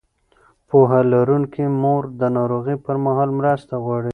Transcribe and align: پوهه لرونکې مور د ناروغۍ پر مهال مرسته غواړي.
پوهه 0.67 1.01
لرونکې 1.13 1.65
مور 1.81 2.03
د 2.19 2.21
ناروغۍ 2.37 2.77
پر 2.85 2.95
مهال 3.05 3.29
مرسته 3.39 3.73
غواړي. 3.83 4.09